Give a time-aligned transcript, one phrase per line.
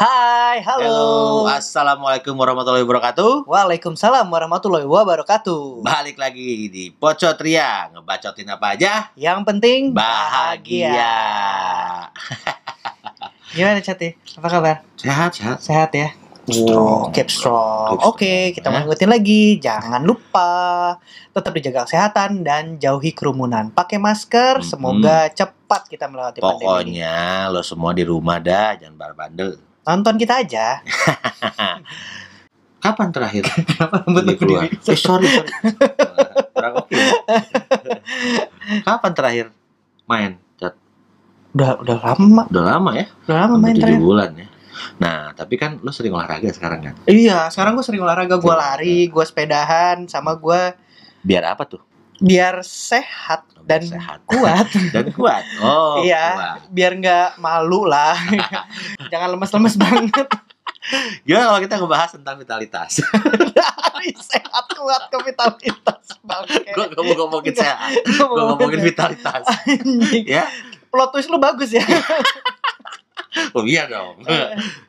[0.00, 1.44] Hai, halo.
[1.44, 3.44] Assalamualaikum warahmatullahi wabarakatuh.
[3.44, 5.84] Waalaikumsalam warahmatullahi wabarakatuh.
[5.84, 9.12] Balik lagi di Pocotria, ngebacotin apa aja?
[9.12, 11.04] Yang penting Bahagia.
[13.52, 14.16] Gimana Cati?
[14.40, 14.80] Apa kabar?
[14.96, 15.60] Sehat, sehat.
[15.60, 16.16] Sehat ya?
[16.48, 17.12] Strong.
[17.12, 18.00] keep strong.
[18.00, 18.80] Oke, kita Hah?
[18.80, 20.96] mau ingetin lagi, jangan lupa
[21.36, 23.68] tetap dijaga kesehatan dan jauhi kerumunan.
[23.68, 26.64] Pakai masker, semoga cepat kita melewati pandemi ini.
[26.64, 27.16] Pokoknya
[27.52, 29.69] lo semua di rumah dah, jangan bandel.
[29.90, 30.78] Nonton kita aja.
[32.84, 33.42] Kapan terakhir?
[33.66, 34.70] Kenapa rambut lu berdiri?
[34.70, 35.26] Eh, sorry,
[36.78, 36.94] oke.
[38.86, 39.46] Kapan terakhir
[40.06, 40.38] main?
[40.54, 40.78] Cat?
[41.58, 43.06] Udah udah lama, Udah lama ya?
[43.26, 43.98] udah lama main terakhir.
[43.98, 44.46] bulan ya.
[45.02, 46.94] Nah, tapi kan lo sering olahraga sekarang kan?
[47.10, 50.72] Iya, sekarang gue sering olahraga, gue lari, gue sepedahan, sama gue
[51.20, 51.82] Biar apa tuh?
[52.20, 54.20] Biar sehat dan Sehat.
[54.24, 54.68] kuat.
[54.94, 55.44] Dan kuat.
[55.58, 56.26] Oh, Iya.
[56.30, 56.58] kuat.
[56.68, 58.16] biar nggak malu lah.
[59.12, 60.28] Jangan lemes-lemes banget.
[61.22, 63.04] Gimana kalau kita ngebahas tentang vitalitas?
[63.56, 66.60] Dari sehat kuat ke vitalitas bangke.
[66.66, 68.88] gue gak mau ngomongin sehat, gue ngomongin sehat.
[68.88, 69.44] vitalitas.
[70.24, 70.48] Ya,
[70.88, 71.84] Plot twist lu bagus ya.
[73.54, 74.24] oh iya dong.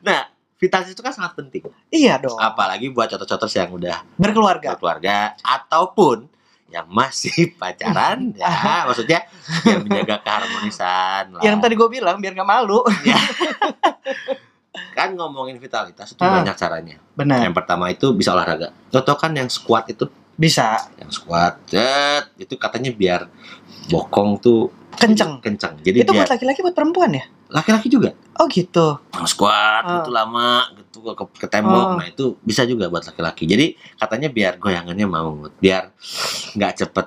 [0.00, 1.62] Nah, vitalitas itu kan sangat penting.
[1.88, 2.34] iya dong.
[2.36, 4.74] Apalagi buat contoh-contoh yang udah Berkeluarga.
[4.74, 6.26] berkeluarga ataupun
[6.72, 8.48] yang masih pacaran ya
[8.88, 9.28] maksudnya
[9.62, 11.42] biar menjaga keharmonisan lah.
[11.44, 12.80] Yang tadi gue bilang biar nggak malu.
[14.92, 16.40] kan ngomongin vitalitas itu Ah.
[16.40, 17.44] banyak caranya Benar.
[17.44, 20.88] yang pertama itu bisa olahraga contoh kan yang squat itu Bisa.
[20.96, 23.28] yang squat jet, itu katanya biar
[23.88, 25.40] bokong tuh Kenceng.
[25.40, 27.24] kenceng jadi Itu biar buat laki-laki buat perempuan ya?
[27.52, 28.96] Laki-laki juga Oh gitu.
[29.12, 30.00] Yang squat Ah.
[30.00, 31.96] itu lama gitu ke, ke tembok Ah.
[32.00, 35.92] nah itu bisa juga buat laki-laki jadi katanya biar goyangannya mau biar
[36.52, 37.06] nggak cepet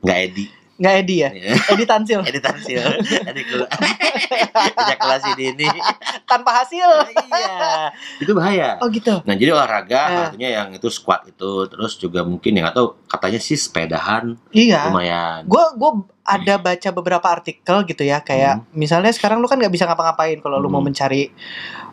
[0.00, 1.30] nggak edi Nggak edi ya?
[1.72, 2.20] Edi tansil.
[2.20, 2.84] edi tansil
[3.32, 3.40] edi
[4.76, 5.64] ejakulasi dini
[6.26, 6.84] Tanpa hasil.
[7.16, 7.88] iya
[8.18, 9.22] itu bahaya Oh gitu.
[9.22, 10.22] nah jadi olahraga Ah.
[10.28, 14.92] artinya yang itu squat itu terus juga mungkin yang atau katanya sih sepedahan Iya.
[14.92, 15.90] lumayan gue gue
[16.26, 20.58] ada baca beberapa artikel gitu ya kayak misalnya sekarang lu kan nggak bisa ngapa-ngapain kalau
[20.58, 20.90] lu mau Hmm.
[20.90, 21.30] mencari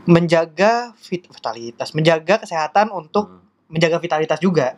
[0.03, 3.39] menjaga vit- vitalitas menjaga kesehatan untuk Hmm.
[3.69, 4.75] menjaga vitalitas juga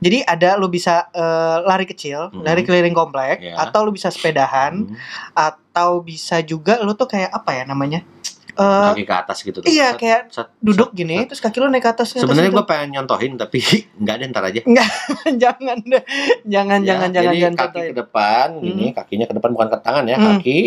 [0.00, 2.42] jadi ada lu bisa eh, lari kecil Hmm.
[2.42, 3.60] lari keliling komplek Ya.
[3.60, 4.96] atau lu bisa sepedahan Hmm.
[5.32, 8.02] atau bisa juga lu tuh kayak apa ya namanya
[8.54, 9.66] Eh, kaki ke atas gitu tuh.
[9.66, 11.26] iya Set, kayak set, duduk set, gini set.
[11.28, 12.56] terus kaki lu naik ke atas ke Sebenarnya gitu.
[12.56, 13.58] gue pengen nyontohin tapi
[14.00, 14.60] nggak ada ntar aja.
[15.42, 16.02] jangan deh
[16.44, 17.86] jangan Ya, jangan jangan jadi jangan kaki contohin.
[17.86, 20.26] ke depan gini, kakinya ke depan bukan ke tangan ya, Hmm.
[20.34, 20.58] kaki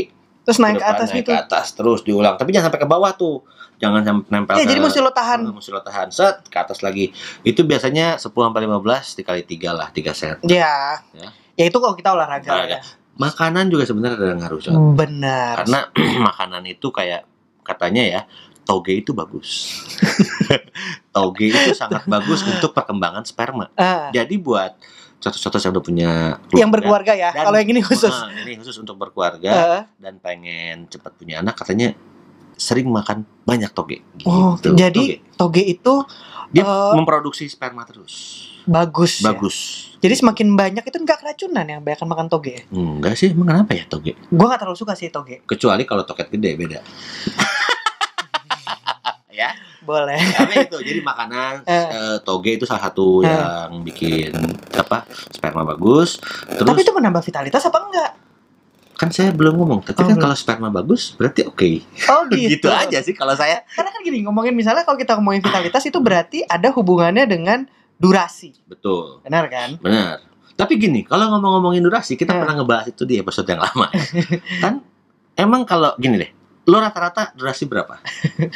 [0.44, 2.36] terus naik ke depan, atas naik gitu ke atas terus diulang.
[2.36, 3.44] Tapi jangan sampai ke bawah tuh.
[3.78, 6.58] Jangan sampai nempel ya ke jadi mesti lo tahan Eh, mesti lo tahan set ke
[6.58, 7.14] atas lagi.
[7.42, 8.81] Itu biasanya 10 sampai 15
[9.14, 10.38] dikali 3 lah, 3 set.
[10.44, 10.98] Ya.
[11.12, 11.30] Ya.
[11.54, 12.50] Ya itu kalau kita olahraga.
[12.50, 12.74] Olahraga.
[12.74, 12.81] ya.
[13.14, 14.74] Makanan juga sebenarnya ada ngaruh, Cot.
[14.96, 15.54] Benar.
[15.59, 15.80] Karena
[16.28, 17.22] makanan itu kayak
[17.68, 18.22] katanya ya
[18.64, 19.84] toge itu bagus.
[21.14, 23.72] toge itu sangat bagus untuk perkembangan sperma.
[23.74, 24.76] Ah, Jadi buat
[25.18, 26.10] contoh-contoh yang udah punya
[26.54, 27.30] yang berkeluarga ya.
[27.32, 28.12] Dan- Kalau yang ini khusus.
[28.12, 31.96] Ah, ini khusus untuk berkeluarga Ah, dan pengen cepat punya anak katanya
[32.54, 34.02] sering makan banyak toge.
[34.24, 35.94] oh, Gitu, jadi toge itu
[36.48, 38.46] Dia eh, memproduksi sperma terus.
[38.64, 39.20] bagus.
[39.20, 39.32] ya.
[39.32, 39.58] Bagus.
[39.98, 42.68] Jadi semakin banyak itu nggak keracunan yang banyak makan toge.
[42.70, 44.14] Enggak sih, emang kenapa ya toge?
[44.28, 45.42] Gua nggak terlalu suka sih toge.
[45.44, 46.80] Kecuali kalau toket gede beda.
[49.38, 49.53] ya.
[49.80, 50.18] Boleh.
[50.18, 53.30] Tapi itu jadi makanan eh, toge itu salah satu Eh.
[53.30, 54.34] yang bikin
[54.74, 56.18] apa sperma bagus.
[56.50, 58.12] Terus Tapi itu menambah vitalitas apa enggak?
[58.98, 60.24] kan saya belum ngomong, tapi Oh, kan belum.
[60.25, 61.70] kalau sperma bagus berarti oke.
[62.09, 62.50] Oh gitu.
[62.58, 63.62] gitu aja sih kalau saya.
[63.70, 68.58] Karena kan gini ngomongin misalnya kalau kita ngomongin vitalitas itu berarti ada hubungannya dengan durasi.
[68.66, 69.22] Betul.
[69.22, 69.78] Benar kan?
[69.78, 70.25] Benar.
[70.54, 72.42] Tapi gini, kalau ngomong-ngomongin durasi, kita Eh.
[72.42, 73.86] pernah ngebahas itu di episode yang lama.
[73.88, 74.02] ya.
[74.66, 74.74] kan
[75.36, 76.30] emang kalau gini deh,
[76.68, 77.98] lo rata-rata durasi berapa?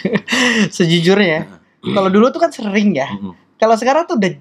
[0.75, 1.47] Sejujurnya
[1.81, 3.09] kalau dulu tuh kan sering ya.
[3.09, 3.33] Mm-mm.
[3.57, 4.31] Kalau sekarang tuh udah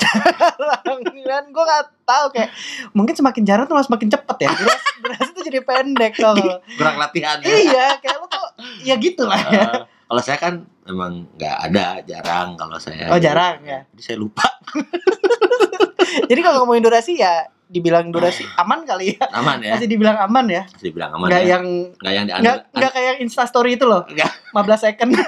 [0.00, 2.50] jarang dan gue nggak tahu kayak
[2.96, 6.58] mungkin semakin jarang tuh semakin cepet ya durasi, durasi tuh jadi pendek tau lo.
[6.78, 7.48] Kurang latihan ya.
[7.48, 8.44] iya kayak lo tuh
[8.84, 9.80] ya gitu lah ya Eh,
[10.10, 10.54] kalau saya kan
[10.90, 13.14] emang nggak ada, jarang kalau saya.
[13.14, 13.86] Oh, jarang, ya.
[13.94, 14.42] Jadi saya lupa.
[16.26, 19.78] jadi kalau ngomongin durasi ya dibilang durasi aman kali ya Aman ya.
[19.78, 21.48] masih dibilang aman ya Masih dibilang aman nggak ya.
[21.48, 21.64] yang
[21.94, 22.56] Nggak yang diandal.
[22.72, 24.30] nggak kayak yang instastory itu loh Nggak.
[24.58, 25.10] 15 second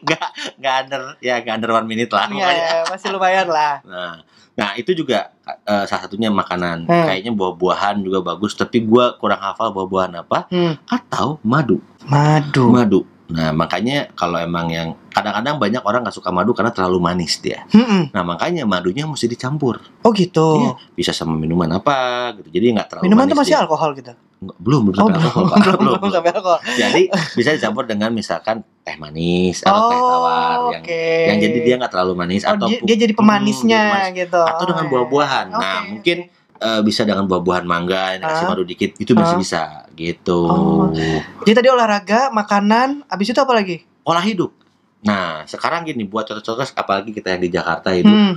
[0.00, 2.26] nggak nggak under ya nggak under one minute lah.
[2.26, 4.22] Iya, ya, masih lumayan lah Nah,
[4.54, 6.86] nah itu juga eh, salah satunya makanan.
[6.86, 7.06] Hmm.
[7.06, 10.46] Kayaknya buah-buahan juga bagus, tapi gua kurang hafal buah-buahan apa.
[10.46, 10.86] hmm.
[10.86, 11.82] Atau madu.
[12.04, 13.00] madu Madu.
[13.30, 17.62] Nah, makanya kalau emang yang kadang-kadang banyak orang nggak suka madu karena terlalu manis dia.
[17.70, 18.10] Mm-mm.
[18.10, 19.78] Nah, makanya madunya mesti dicampur.
[20.00, 21.94] oh gitu Iya, bisa sama minuman apa
[22.36, 22.50] gitu.
[22.50, 23.62] Jadi nggak terlalu minuman manis tuh masih dia.
[23.62, 26.12] alkohol gitu Nggak, belum belum Oh, sampai belum, alkohol belum, Belum, belum belum.
[26.12, 26.60] sampai alkohol.
[26.72, 31.04] jadi bisa dicampur dengan misalkan teh manis atau teh tawar Oh, yang oke.
[31.28, 34.40] yang jadi dia nggak terlalu manis Oh, atau dia, dia jadi pemanisnya Hmm, gitu.
[34.40, 34.92] atau dengan Oh, iya.
[34.96, 35.46] buah-buahan.
[35.50, 36.18] Nah, Oke, mungkin
[36.60, 38.50] eh, bisa dengan buah-buahan mangga kasih Ah.
[38.52, 39.40] madu dikit itu masih Ah.
[39.40, 39.62] bisa
[39.96, 40.40] gitu.
[40.44, 40.92] Oh.
[41.42, 43.82] Jadi tadi olahraga, makanan, habis itu apa lagi?
[44.04, 44.52] Pola hidup.
[45.00, 48.36] Nah, sekarang gini buat contoh-contoh apalagi kita yang di Jakarta itu, Hmm.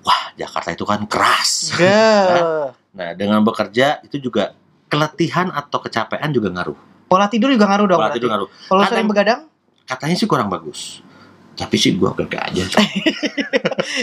[0.00, 1.74] wah Jakarta itu kan keras.
[2.96, 4.56] Nah, dengan bekerja itu juga
[4.88, 6.78] keletihan atau kecapean juga ngaruh.
[7.06, 8.00] Pola tidur juga ngaruh dong.
[8.00, 8.48] Pola tidur ngaruh.
[8.48, 9.40] Kalau sering begadang,
[9.86, 10.98] Katanya sih kurang bagus.
[11.56, 12.62] Tapi sih gua oke aja.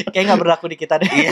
[0.09, 1.05] kayak nggak berlaku di kita deh.
[1.07, 1.31] Iya.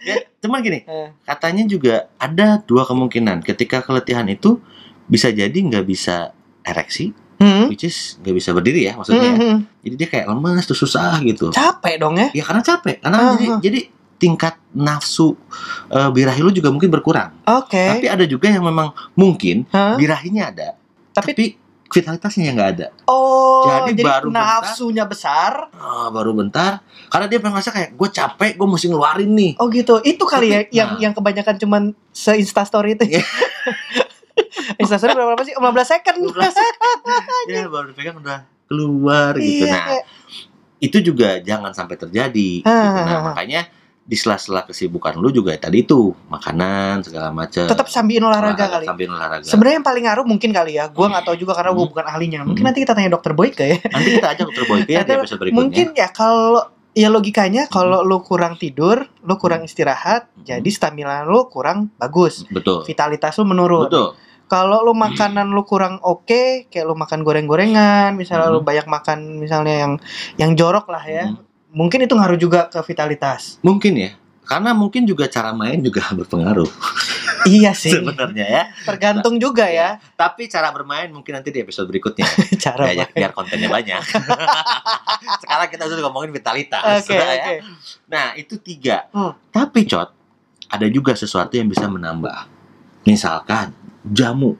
[0.00, 1.12] Ya, cuman gini, Eh.
[1.22, 3.42] katanya juga ada dua kemungkinan.
[3.42, 4.56] Ketika keletihan itu
[5.04, 6.32] bisa jadi nggak bisa
[6.62, 7.68] ereksi, Hmm.
[7.68, 9.30] which is nggak bisa berdiri ya maksudnya.
[9.30, 9.58] Hmm, hmm.
[9.80, 11.52] Jadi dia kayak lemes tuh susah gitu.
[11.52, 12.28] Capek dong ya.
[12.32, 12.96] Ya karena capek.
[12.98, 13.58] Karena Ah, jadi ah.
[13.60, 13.80] jadi
[14.18, 15.38] tingkat nafsu
[15.86, 17.38] eh, birahi lu juga mungkin berkurang.
[17.46, 17.78] Oke.
[17.78, 19.94] Tapi ada juga yang memang mungkin Hah?
[19.94, 20.68] birahinya ada,
[21.14, 21.44] Tapi- tapi,
[21.88, 22.86] vitalitasnya nggak ada.
[23.08, 24.60] Oh, Jadi jadi, baru bentar.
[24.60, 25.72] nafsunya besar.
[25.72, 29.52] Ah, baru bentar, karena dia merasa kayak gue capek, gue mesti ngeluarin nih.
[29.56, 29.96] Oh gitu.
[30.04, 31.00] Itu kali ya Tapi- yang nah.
[31.00, 31.82] yang kebanyakan cuman
[32.12, 33.04] se story itu.
[33.08, 33.24] Iya.
[34.86, 35.54] story berapa, berapa sih?
[35.56, 36.16] 15 second.
[36.28, 36.54] 15
[37.52, 38.38] ya baru dipegang udah
[38.68, 39.64] keluar gitu.
[39.64, 40.06] Iya, Nah, kayak-
[40.78, 42.62] itu juga jangan sampai terjadi.
[42.62, 42.70] Ah, gitu.
[42.70, 43.22] ah, Nah, ah.
[43.32, 43.60] makanya
[44.08, 47.68] di sela-sela kesibukan lu juga tadi itu makanan segala macam.
[47.68, 48.88] tetap sambil olahraga kali.
[48.88, 49.44] Sambil olahraga.
[49.44, 50.88] Sebenarnya yang paling ngaruh mungkin kali ya.
[50.88, 51.92] Gua nggak tahu juga karena gua Hmm.
[51.92, 52.40] bukan ahlinya.
[52.48, 52.72] Mungkin Hmm.
[52.72, 53.76] nanti kita tanya dokter Boyke ya.
[53.84, 55.60] Nanti kita ajak dokter Boyke ya di Atau episode berikutnya.
[55.60, 56.62] Mungkin ya kalau
[56.96, 60.48] ya logikanya kalau lu kurang tidur, lu kurang istirahat, Hmm.
[60.48, 62.48] jadi stamina lu kurang bagus.
[62.48, 62.88] betul.
[62.88, 63.92] Vitalitas lu menurun.
[63.92, 64.16] Betul.
[64.48, 69.84] Kalau lu makanan lu kurang oke, kayak lu makan goreng-gorengan, misalnya lu banyak makan misalnya
[69.84, 69.92] yang
[70.40, 71.28] yang jorok lah ya.
[71.28, 71.44] Hmm.
[71.68, 73.60] Mungkin itu ngaruh juga ke vitalitas.
[73.60, 74.10] Mungkin ya.
[74.48, 76.70] Karena mungkin juga cara main juga berpengaruh
[77.48, 77.92] iya sih.
[77.92, 78.62] sebenarnya ya.
[78.84, 82.26] Tergantung juga ya Tapi cara bermain mungkin nanti di episode berikutnya.
[82.64, 82.92] cara.
[82.92, 83.16] ya, ya, main.
[83.16, 84.02] biar kontennya banyak.
[85.42, 87.04] Sekarang kita sudah ngomongin vitalitas.
[87.04, 87.24] Oke, ya.
[87.24, 87.54] oke.
[88.10, 89.08] Nah, itu tiga.
[89.14, 89.32] Hmm.
[89.52, 90.10] Tapi, Cot,
[90.68, 92.48] ada juga sesuatu yang bisa menambah.
[93.08, 93.72] Misalkan,
[94.04, 94.58] jamu.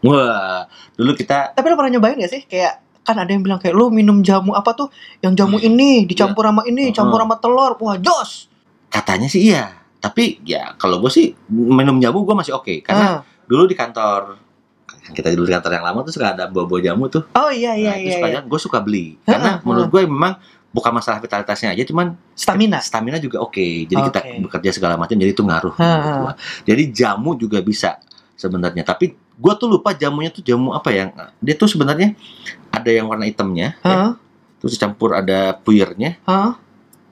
[0.00, 0.64] Wah,
[0.96, 1.52] dulu kita...
[1.52, 2.42] Tapi lu pernah nyobain gak sih?
[2.48, 2.80] Kayak
[3.10, 4.88] kan ada yang bilang kayak lu minum jamu apa tuh?
[5.18, 6.94] Yang jamu ini dicampur sama ini, Heeh.
[6.94, 7.74] campur sama telur.
[7.82, 8.46] Wah, jos.
[8.86, 9.74] Katanya sih iya.
[9.98, 12.86] Tapi, ya kalau gue sih, minum jamu gue masih oke.
[12.86, 13.44] Karena Ah.
[13.50, 14.38] dulu di kantor...
[14.86, 17.26] kan Kita dulu di kantor yang lama tuh suka ada bawa-bawa jamu tuh.
[17.34, 18.16] Oh iya iya nah, itu iya.
[18.16, 18.40] suka iya.
[18.46, 19.18] gue suka beli.
[19.26, 20.38] Karena menurut gue memang
[20.70, 22.78] bukan masalah vitalitasnya aja, cuman Stamina.
[22.78, 23.90] stamina juga oke.
[23.90, 24.38] Jadi kita Oke.
[24.46, 25.74] bekerja segala macam jadi itu ngaruh.
[25.74, 26.12] Ha, ha.
[26.22, 26.32] gua.
[26.62, 27.98] Jadi jamu juga bisa
[28.40, 28.80] sebenarnya.
[28.80, 31.12] Tapi gua tuh lupa jamunya tuh jamu apa yang
[31.44, 32.16] dia tuh sebenarnya
[32.72, 33.92] ada yang warna hitamnya, ya.
[34.08, 34.12] Hah?
[34.60, 36.56] terus dicampur ada puyernya Hah?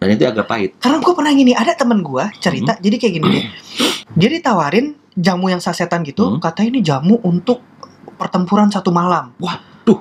[0.01, 0.71] dan itu agak pahit.
[0.81, 2.83] Karena gue pernah gini, ada temen gue cerita, Hmm.
[2.85, 3.45] jadi kayak gini deh.
[4.21, 6.41] Dia ditawarin jamu yang sasetan gitu, Hmm.
[6.41, 7.65] katanya ini jamu untuk
[8.15, 9.33] pertempuran satu malam.
[9.41, 10.01] Waduh.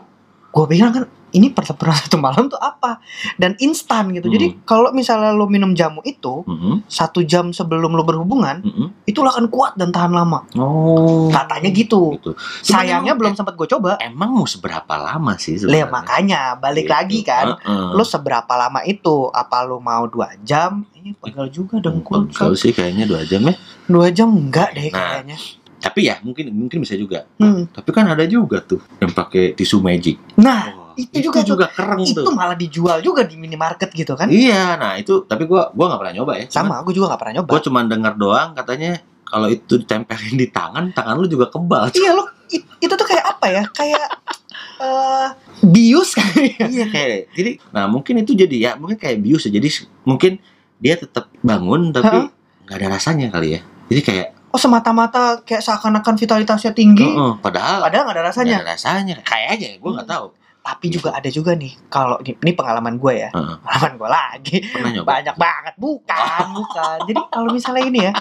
[0.52, 3.04] Gue bilang kan, ini pertempuran satu malam tuh apa?
[3.34, 4.28] Dan instan gitu.
[4.28, 4.64] Jadi Hmm.
[4.64, 8.88] kalau misalnya lo minum jamu itu Mm-mm, satu jam sebelum lo berhubungan, mm-mm.
[9.04, 10.48] itu lo akan kuat dan tahan lama.
[10.54, 11.28] Oh.
[11.28, 12.16] Katanya gitu.
[12.16, 12.32] Gitu.
[12.62, 14.00] Sayangnya emang- belum sempat gue coba.
[14.00, 15.90] Emang mau seberapa lama sih sebenarnya?
[15.90, 16.94] makanya balik Gitu.
[16.94, 17.46] lagi kan.
[17.58, 17.90] Heeh.
[17.92, 19.28] Lo seberapa lama itu?
[19.30, 20.88] Apa lo mau dua jam?
[20.94, 22.28] Ini pegal juga dengkul.
[22.28, 23.56] Pegel sih kayaknya dua jam ya.
[23.86, 25.38] Dua jam enggak deh Nah, kayaknya.
[25.78, 27.30] Tapi ya mungkin mungkin bisa juga.
[27.38, 27.68] Hmm.
[27.68, 30.18] Tapi kan ada juga tuh yang pakai tisu magic.
[30.36, 31.74] Nah, Wah, itu juga tuh.
[31.74, 32.34] keren itu tuh.
[32.34, 34.28] malah dijual juga di minimarket gitu kan?
[34.28, 36.46] Iya, nah itu tapi gua gua nggak pernah nyoba ya.
[36.48, 37.50] Sama, aku juga gak pernah nyoba.
[37.50, 41.92] Gue cuma dengar doang katanya kalau itu ditempelin di tangan, tangan lu juga kebal.
[41.92, 43.64] Iya lo, it- itu tuh kayak apa ya?
[43.70, 44.06] Kayak
[44.84, 45.28] eh
[45.64, 46.66] bius kali ya.
[46.66, 47.34] iya kayak.
[47.34, 49.52] Jadi, nah mungkin itu jadi ya mungkin kayak bius ya.
[49.52, 49.70] Jadi
[50.04, 50.42] mungkin
[50.78, 52.30] dia tetap bangun tapi
[52.66, 53.62] nggak ada rasanya kali ya.
[53.88, 58.56] Jadi kayak, Oh semata-mata kayak seakan-akan vitalitasnya tinggi, "Heeh, padahal padahal gak ada nggak rasanya.
[58.58, 59.16] ada rasanya.
[59.22, 60.26] Kayaknya gue nggak tahu.
[60.68, 63.56] Tapi juga ada juga nih, kalau ini, pengalaman gue ya, Heeh.
[63.64, 64.58] pengalaman gue lagi.
[65.00, 66.98] Banyak banget, bukan, bukan.
[67.08, 68.12] Jadi kalau misalnya ini ya,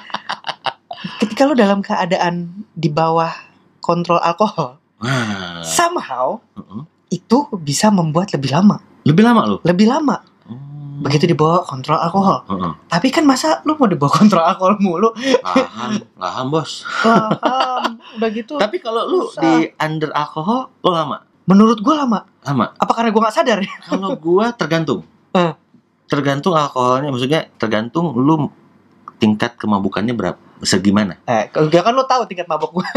[1.18, 3.34] ketika lo dalam keadaan di bawah
[3.82, 5.58] kontrol alkohol, Wah.
[5.66, 6.82] somehow Heeh.
[7.12, 9.56] itu bisa membuat lebih lama, Lebih lama lu?
[9.66, 10.22] lebih lama.
[10.46, 11.02] Hmm.
[11.02, 12.46] Begitu di bawah kontrol alkohol.
[12.46, 12.72] Heeh.
[12.86, 15.10] Tapi kan masa lu mau di bawah kontrol alkohol mulu?
[15.42, 16.86] Lahan, lahan bos.
[17.02, 17.98] Paham.
[18.16, 18.54] Udah gitu.
[18.54, 19.42] Tapi kalau lu Susah.
[19.42, 21.26] di under alkohol, lu lama?
[21.46, 22.26] Menurut gue lama.
[22.46, 22.66] Lama.
[22.78, 23.58] Apa karena gue nggak sadar?
[23.90, 25.02] Kalau gua tergantung.
[25.36, 25.52] Eh.
[26.08, 28.48] Tergantung alkoholnya, maksudnya tergantung lu
[29.20, 31.20] tingkat kemabukannya berapa segimana.
[31.28, 32.88] Eh, kalau kan lu tahu tingkat mabok gue.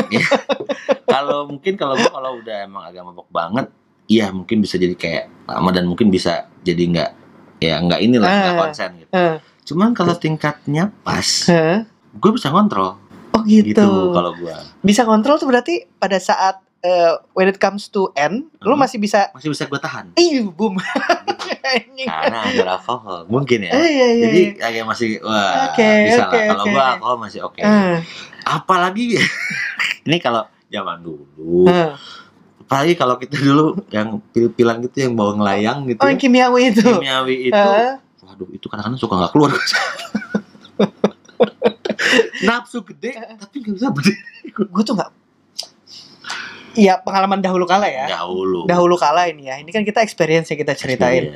[1.14, 3.68] kalau mungkin kalau gua kalau udah emang agak mabok banget,
[4.08, 7.10] iya mungkin bisa jadi kayak lama dan mungkin bisa jadi nggak
[7.60, 8.60] ya nggak inilah nggak Eh.
[8.64, 9.12] konsen gitu.
[9.12, 9.36] Eh.
[9.68, 11.84] Cuman kalau tingkatnya pas, Hah?
[12.16, 12.96] gue bisa ngontrol.
[13.36, 13.68] Oh gitu.
[13.76, 18.48] gitu kalau gua Bisa kontrol tuh berarti pada saat eh, when it comes to end,
[18.60, 18.82] lu Hmm.
[18.82, 20.76] masih bisa masih bisa gua tahan Ih, boom.
[20.76, 22.08] gitu.
[22.10, 24.52] Karena ada alkohol mungkin ya Eh, iya, iya, jadi iya.
[24.58, 26.92] kayak masih wah Oke, bisa oke, lah kalau gua oke.
[26.94, 27.98] alkohol masih oke Eh,
[28.44, 29.20] apalagi
[30.08, 31.94] ini kalau zaman dulu eh.
[32.62, 36.62] apalagi kalau kita dulu yang pil-pilan gitu yang bawa ngelayang gitu Oh, ya, yang kimiawi
[36.70, 36.86] itu.
[36.86, 39.52] kimiawi itu Eh, waduh itu kadang-kadang suka nggak keluar
[42.42, 44.18] nafsu gede tapi nggak bisa berdiri
[44.50, 45.12] gue tuh nggak
[46.80, 48.08] Iya pengalaman dahulu kala ya.
[48.10, 49.56] dahulu Dahulu kala ini ya.
[49.56, 51.36] Ini kan kita experience yang kita ceritain.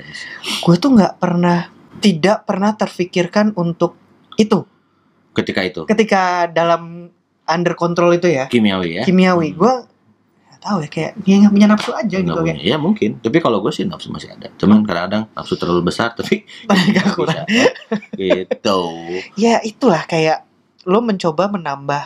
[0.62, 3.96] Gue tuh nggak pernah tidak pernah terfikirkan untuk
[4.34, 4.64] itu
[5.32, 7.10] ketika itu ketika dalam
[7.44, 9.58] under control itu ya kimiawi ya kimiawi Hmm.
[9.58, 9.74] gue
[10.60, 12.54] tahu ya kayak dia nggak punya nafsu aja Nggak gitu punya.
[12.54, 16.14] kayak ya mungkin tapi kalau gue sih nafsu masih ada cuman kadang-kadang nafsu terlalu besar
[16.14, 16.44] tapi
[16.92, 17.46] nggak kurang.
[17.46, 18.80] bisa, gitu
[19.44, 20.44] ya itulah kayak
[20.84, 22.04] lo mencoba menambah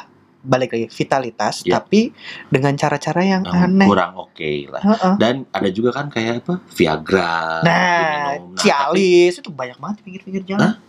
[0.48, 1.78] balik lagi vitalitas Ya.
[1.78, 2.16] tapi
[2.48, 3.88] dengan cara-cara yang Yang aneh.
[3.88, 4.82] kurang oke lah.
[4.82, 5.14] Heeh.
[5.20, 6.64] dan ada juga kan kayak apa?
[6.72, 7.92] Viagra nah
[8.32, 8.56] diminum.
[8.56, 10.86] Nah, Cialis itu banyak banget pinggir-pinggir jalan tapi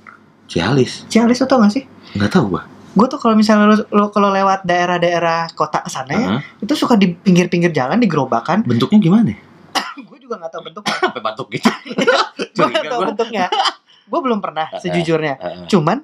[0.46, 1.04] Cialis?
[1.06, 1.84] Cialis tau gak sih?
[2.14, 2.62] Nggak tahu gua.
[2.88, 6.40] Gue tuh kalau misalnya lo, lo kalau lewat daerah-daerah kota sana ya Heeh.
[6.62, 8.64] itu suka di pinggir-pinggir jalan di gerobakan.
[8.64, 9.36] Bentuknya gimana?
[10.08, 10.94] Gue juga nggak tahu bentuknya.
[11.04, 11.68] Sampai batuk gitu.
[12.56, 13.08] Gue nggak tahu gua.
[13.12, 13.44] bentuknya.
[14.08, 15.34] Gue belum pernah sejujurnya.
[15.36, 15.66] Heeh.
[15.68, 16.00] cuman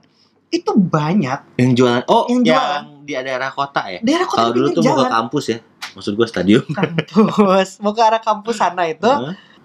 [0.53, 1.59] itu banyak.
[1.59, 2.83] Yang jualan oh Yang yang, jualan.
[3.05, 4.01] Di daerah kota ya?
[4.01, 5.13] Daerah kota kalau dulu tuh mau ke jalan.
[5.13, 5.59] kampus ya
[5.95, 6.65] maksud gua stadium.
[6.67, 9.07] Kampus mau ke arah kampus sana itu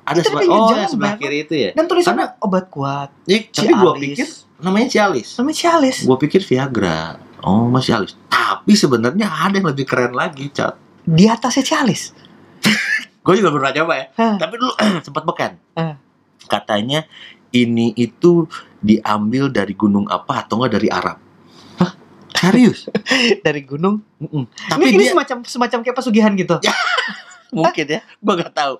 [0.03, 1.69] ada sebelah oh jalan, sebelah kiri itu ya?
[1.71, 4.01] Dan tulisannya obat kuat Ya, tapi gua Cialis.
[4.03, 4.27] pikir
[4.59, 5.27] namanya Cialis.
[5.37, 5.97] Namanya Cialis.
[6.03, 7.17] Gua pikir Viagra.
[7.39, 8.13] Oh masih Cialis.
[8.27, 10.75] Tapi sebenarnya ada yang lebih keren lagi cat.
[11.01, 12.11] Di atasnya Cialis.
[13.23, 14.05] Gue juga pernah coba ya.
[14.17, 14.35] Hah.
[14.37, 14.73] tapi dulu
[15.05, 15.53] sempat beken.
[15.77, 15.95] Hah.
[16.49, 17.05] katanya
[17.51, 18.49] ini itu
[18.81, 21.17] diambil dari gunung apa atau enggak dari Arab?
[22.39, 22.87] Serius
[23.45, 24.47] dari gunung Mm-mm.
[24.47, 26.73] tapi tapi ini, ini dia semacam semacam kayak pesugihan gitu Ya.
[27.55, 28.75] mungkin ya gue nggak tahu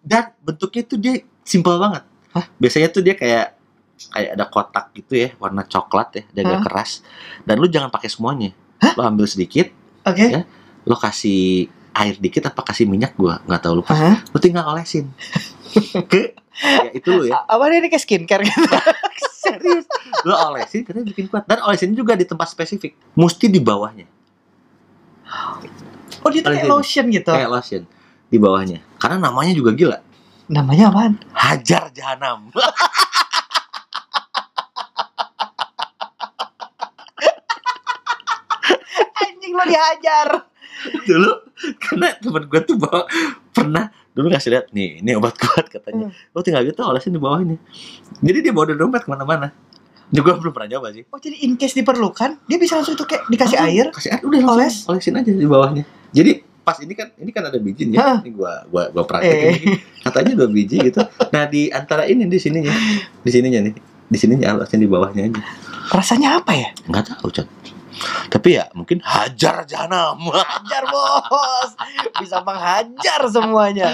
[0.00, 2.46] dan bentuknya tuh dia simpel banget Hah?
[2.56, 3.58] biasanya tuh dia kayak
[4.14, 7.02] kayak ada kotak gitu ya warna coklat ya dia agak keras
[7.42, 8.94] dan lu jangan pakai semuanya Hah?
[8.94, 9.68] lo ambil sedikit
[10.06, 10.46] oke Ya.
[10.86, 14.22] lo kasih air dikit apa kasih minyak gua nggak tahu lupa Hah?
[14.22, 15.10] lo tinggal olesin
[16.10, 18.62] ke ya itu lo ya apa ini kayak skincare gitu
[19.44, 19.86] serius.
[20.26, 21.46] Lo olesin karena bikin kuat.
[21.46, 22.98] Dan olesin juga di tempat spesifik.
[23.14, 24.10] Mesti di bawahnya.
[26.24, 27.30] Oh dia kayak lotion gitu?
[27.30, 27.86] Kayak lotion.
[28.28, 28.80] Di bawahnya.
[28.98, 30.02] Karena namanya juga gila.
[30.50, 31.18] Namanya apaan?
[31.36, 32.50] Hajar jahanam.
[39.22, 40.28] Anjing lo dihajar.
[41.06, 41.47] Dulu
[41.82, 43.04] karena temen gue tuh bawa
[43.50, 46.10] pernah dulu ngasih lihat nih ini obat kuat katanya.
[46.30, 47.56] Lo tinggal gitu olesin di bawahnya
[48.18, 49.50] jadi dia bawa dompet ke mana-mana.
[50.08, 51.04] Ini gue belum pernah coba sih.
[51.06, 54.22] Oh jadi in case diperlukan dia bisa langsung itu kayak dikasih Ah, air kasih air
[54.22, 54.76] udah langsung Oles.
[54.88, 55.84] olesin aja di bawahnya.
[56.10, 58.18] Jadi pas ini kan ini kan ada bijinya Hah.
[58.20, 59.56] ini gua gua gua praktekin Eh.
[59.58, 59.76] ini.
[60.00, 61.00] katanya dua biji gitu.
[61.28, 62.72] Nah di antara ini di sininya
[63.18, 63.74] di sininya nih
[64.04, 65.40] di sininya olesin di bawahnya aja.
[65.88, 66.68] Rasanya apa ya?
[66.84, 67.48] Nggak tahu Chan
[68.28, 70.16] tapi ya mungkin hajar jahanam
[70.52, 71.70] hajar bos
[72.18, 73.90] bisa menghajar semuanya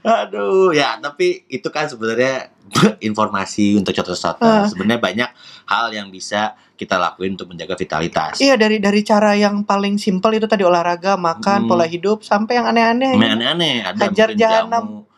[0.00, 2.50] Aduh, ya tapi itu kan sebenarnya
[3.08, 4.46] informasi untuk contoh-contoh.
[4.46, 4.66] Ah.
[4.66, 5.30] Sebenarnya banyak
[5.66, 8.38] hal yang bisa kita lakuin untuk menjaga vitalitas.
[8.38, 11.68] Iya dari dari cara yang paling simpel itu tadi olahraga, makan, Hmm.
[11.68, 13.12] pola hidup sampai yang aneh-aneh.
[13.18, 15.04] Aneh-aneh, ada Hajar jahanam.
[15.04, 15.08] jamu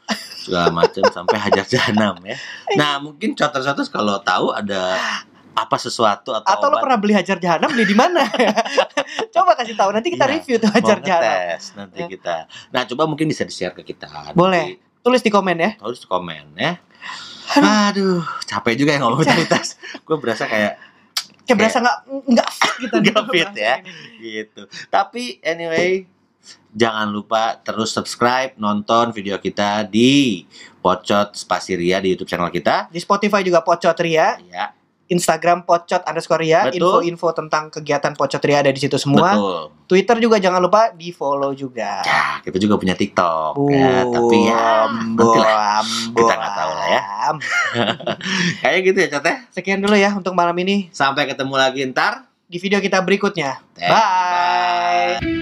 [0.42, 2.34] segala macam sampai hajar jahanam ya.
[2.80, 4.98] Nah, mungkin contoh-contoh kalau tahu ada
[5.52, 8.24] apa sesuatu atau, Atau lo obat pernah beli hajar jahanam beli di mana?
[9.34, 11.60] coba kasih tahu nanti kita Iya, review tuh hajar jahanam.
[11.76, 12.06] nanti Ya.
[12.08, 12.36] kita.
[12.68, 14.32] Nah, coba mungkin bisa di-share ke kita.
[14.32, 14.80] Boleh.
[15.00, 15.70] Tulis di komen ya.
[15.72, 16.80] Nanti Harus komen ya.
[17.52, 17.68] Aduh.
[17.84, 19.76] Aduh, capek juga ya ngomong vitalitas.
[20.02, 20.80] Gue berasa kayak
[21.42, 22.96] Kayak berasa nggak nggak fit gitu.
[23.02, 23.74] Nggak fit ya.
[24.16, 24.62] gitu.
[24.86, 26.06] Tapi anyway,
[26.70, 30.46] jangan lupa terus subscribe, nonton video kita di
[30.78, 32.86] Pocot Spasiria di YouTube channel kita.
[32.88, 34.70] Di Spotify juga Pocot Ria, Ya,
[35.12, 36.80] Instagram Pocot underscore Ria, Betul.
[36.80, 39.36] info-info tentang kegiatan Pocot Ria ada di situ semua.
[39.36, 39.60] betul.
[39.84, 42.00] Twitter juga jangan lupa di follow juga.
[42.00, 43.60] Ya, kita juga punya TikTok.
[43.68, 45.84] Ya, tapi ya, nanti lah.
[46.16, 47.02] Kita nggak tahu lah ya.
[48.64, 49.36] Kayak gitu ya, Cat ya.
[49.52, 52.24] Sekian dulu ya untuk malam ini Sampai ketemu lagi ntar.
[52.48, 53.60] di video kita berikutnya.
[53.72, 53.96] Thank you,
[55.20, 55.40] Bye.